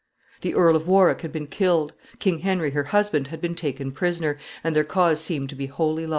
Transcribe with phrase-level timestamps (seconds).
[0.41, 1.93] ]The Earl of Warwick had been killed.
[2.17, 6.07] King Henry her husband had been taken prisoner, and their cause seemed to be wholly
[6.07, 6.09] lost.